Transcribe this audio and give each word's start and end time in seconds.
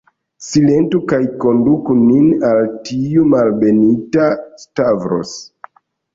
Silentu, 0.43 1.01
kaj 1.11 1.19
konduku 1.43 1.97
nin 2.05 2.31
al 2.49 2.65
tiu 2.89 3.27
malbenita 3.35 4.27
Stavros. 4.65 5.37